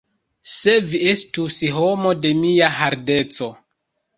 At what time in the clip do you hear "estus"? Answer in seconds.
1.11-1.57